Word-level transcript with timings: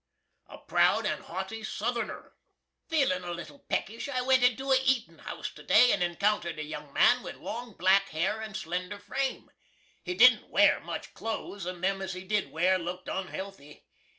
A 0.47 0.57
PROUD 0.57 1.05
AND 1.05 1.25
HAWTY 1.25 1.63
SUTHENER. 1.63 2.33
Feelin' 2.89 3.23
a 3.23 3.29
little 3.33 3.59
peckish, 3.69 4.09
I 4.09 4.21
went 4.21 4.41
into 4.41 4.71
a 4.71 4.81
eatin' 4.83 5.19
house 5.19 5.51
to 5.51 5.61
day 5.61 5.91
and 5.91 6.01
encountered 6.01 6.57
a 6.57 6.63
young 6.63 6.91
man 6.91 7.21
with 7.21 7.35
long 7.35 7.73
black 7.73 8.09
hair 8.09 8.41
and 8.41 8.57
slender 8.57 8.97
frame. 8.97 9.51
He 10.01 10.15
didn't 10.15 10.49
wear 10.49 10.79
much 10.79 11.13
clothes, 11.13 11.67
and 11.67 11.83
them 11.83 12.01
as 12.01 12.13
he 12.13 12.23
did 12.23 12.51
wear 12.51 12.79
looked 12.79 13.09
onhealthy. 13.09 13.85